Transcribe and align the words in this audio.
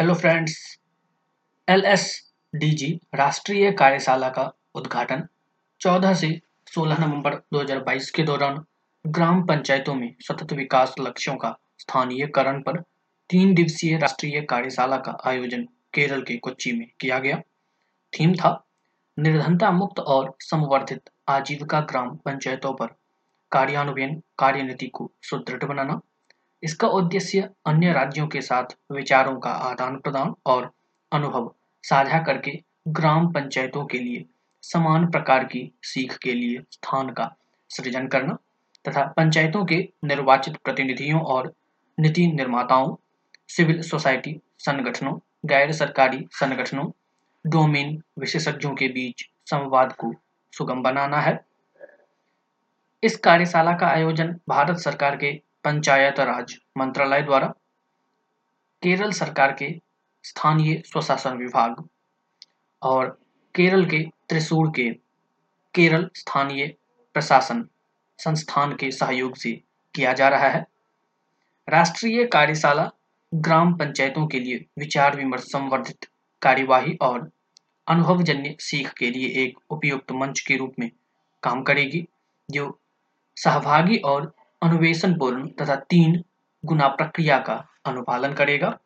Hello 0.00 0.14
friends 0.14 0.78
L 1.68 1.84
S 1.84 2.32
D 2.54 2.70
G 2.70 3.00
राष्ट्रीय 3.14 3.72
कार्यशाला 3.72 4.28
का 4.28 4.52
उद्घाटन 4.74 5.22
14 5.80 6.14
से 6.14 6.40
16 6.76 7.00
नवंबर 7.00 7.34
2022 7.54 8.10
के 8.10 8.22
दौरान 8.22 8.64
ग्राम 9.06 9.42
पंचायतों 9.42 9.94
में 9.94 10.14
सतत 10.20 10.52
विकास 10.52 10.94
लक्ष्यों 11.00 11.36
का 11.36 11.58
स्थानीयकरण 11.78 12.62
पर 12.62 12.80
तीन 13.30 13.54
दिवसीय 13.54 13.98
राष्ट्रीय 13.98 14.40
कार्यशाला 14.40 14.96
का 14.96 15.16
आयोजन 15.24 15.64
केरल 15.94 16.22
के 16.22 16.36
कोच्चि 16.36 16.72
में 16.72 16.90
किया 17.00 17.18
गया। 17.18 17.40
थीम 18.12 18.34
था, 18.34 18.66
निर्धनता 19.18 19.70
मुक्त 19.70 20.00
और 20.00 20.36
संवर्धित 20.40 21.10
आजीविका 21.28 21.80
ग्राम 21.80 22.16
पंचायतों 22.16 22.74
पर 22.74 22.86
कार्यान्वयन, 23.52 24.22
कार्यनीति 24.38 24.86
को 24.86 25.12
सुदृढ़ 25.22 25.64
बनाना। 25.64 26.00
इसका 26.62 26.88
उद्देश्य 26.88 27.50
अन्य 27.66 27.92
राज्यों 27.92 28.26
के 28.26 28.40
साथ 28.40 28.64
विचारों 28.92 29.38
का 29.40 29.50
आदान 29.50 29.96
प्रदान 29.96 30.34
और 30.46 30.70
अनुभव 31.12 31.54
साझा 31.82 32.18
करके 32.18 32.62
ग्राम 32.88 33.32
पंचायतों 33.32 33.84
के 33.86 33.98
लिए 33.98 34.24
समान 34.62 35.06
प्रकार 35.06 35.44
की 35.44 35.72
सीख 35.82 36.16
के 36.16 36.32
लिए 36.32 36.62
स्थान 36.72 37.10
का 37.10 37.36
सृजन 37.70 38.06
करना 38.06 38.38
तथा 38.88 39.04
पंचायतों 39.16 39.64
के 39.64 39.88
निर्वाचित 40.04 40.56
प्रतिनिधियों 40.56 41.20
और 41.20 41.52
नीति 42.00 42.26
निर्माताओं, 42.26 42.96
सिविल 43.48 43.82
सोसाइटी 43.82 44.40
संगठनों, 44.58 45.18
गैर 45.46 45.72
सरकारी 45.72 46.26
संगठनों, 46.30 46.90
डोमेन 47.46 48.02
विशेषज्ञों 48.18 48.74
के 48.74 48.88
बीच 48.88 49.30
संवाद 49.46 49.92
को 49.92 50.14
सुगम 50.52 50.82
बनाना 50.82 51.20
है। 51.20 51.44
इस 53.02 53.16
कार्यशाला 53.16 53.72
का 53.72 53.86
आयोजन 53.86 54.36
भारत 54.48 54.76
सरकार 54.76 55.16
के 55.16 55.45
पंचायत 55.66 56.20
राज 56.20 56.54
मंत्रालय 56.78 57.22
द्वारा 57.22 57.46
केरल 58.82 59.10
सरकार 59.10 59.52
के 59.52 59.80
स्थानीय 60.24 60.82
स्वशासन 60.86 61.36
विभाग 61.36 61.82
और 62.82 63.08
केरल 63.54 63.84
के 63.86 64.02
त्रिशूर 64.28 64.68
के 64.70 64.90
केरल 65.74 66.08
स्थानीय 66.14 66.66
प्रशासन 67.14 67.68
संस्थान 68.18 68.72
के 68.72 68.90
सहयोग 68.90 69.36
से 69.36 69.52
किया 69.94 70.12
जा 70.12 70.28
रहा 70.28 70.48
है। 70.48 70.66
राष्ट्रीय 71.68 72.24
कार्यशाला 72.26 72.90
ग्राम 73.34 73.74
पंचायतों 73.74 74.26
के 74.26 74.40
लिए 74.40 74.64
विचार 74.78 75.16
विमर्श 75.16 75.42
संवर्धित 75.42 76.08
कार्यवाही 76.42 76.96
और 77.02 77.30
अनुभवजन्य 77.88 78.56
सीख 78.60 78.92
के 78.92 79.10
लिए 79.10 79.44
एक 79.44 79.58
उपयुक्त 79.70 80.12
मंच 80.12 80.40
के 80.40 80.56
रूप 80.56 80.74
में 80.78 80.90
काम 81.42 81.62
करेगी, 81.62 82.06
जो 82.50 82.80
सहभागी 83.36 83.96
और 83.96 84.35
अनुवेशनपूर्ण 84.62 85.48
तथा 85.48 85.76
तीन 85.76 86.24
गुना 86.64 86.88
प्रक्रिया 86.88 87.38
का 87.38 87.68
अनुपालन 87.86 88.32
करेगा। 88.32 88.78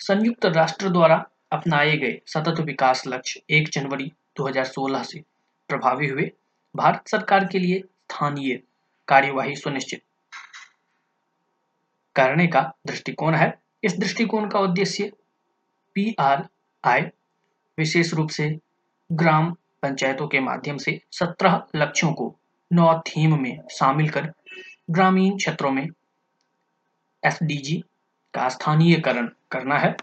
संयुक्त 0.00 0.46
राष्ट्र 0.46 0.88
द्वारा 0.88 1.24
अपनाए 1.52 1.96
गए 1.96 2.20
सतत 2.26 2.60
विकास 2.60 3.06
लक्ष्य 3.06 3.40
1 3.50 3.68
जनवरी 3.72 4.12
2016 4.36 5.02
से 5.02 5.24
प्रभावी 5.68 6.06
हुए। 6.06 6.30
भारत 6.76 7.08
सरकार 7.08 7.44
के 7.44 7.58
लिए 7.58 7.80
स्थानीय 7.80 8.62
कार्यवाही 9.08 9.56
सुनिश्चित। 9.56 10.02
करने 12.16 12.46
का 12.46 12.72
दृष्टिकोण 12.86 13.34
है। 13.34 13.58
इस 13.84 13.98
दृष्टिकोण 13.98 14.48
का 14.48 14.58
उद्देश्य 14.58 15.12
पी 15.94 16.14
आर 16.18 16.48
आई 16.84 17.00
विशेष 17.78 18.14
रूप 18.14 18.28
से 18.28 18.58
ग्राम 19.12 19.56
पंचायतों 19.82 20.28
के 20.28 20.40
माध्यम 20.40 20.76
से 20.76 21.00
17 21.12 21.66
लक्ष्यों 21.76 22.12
को 22.12 22.38
नौ 22.72 23.00
थीम 23.00 23.42
में 23.42 23.68
शामिल 23.68 24.08
कर 24.08 24.32
ग्रामीण 24.90 25.36
क्षेत्रों 25.36 25.70
में 25.70 25.88
एसडीजी 27.24 27.84
का 28.34 28.48
स्थानीयकरण 28.48 29.30
करना 29.50 29.78
है। 29.78 29.96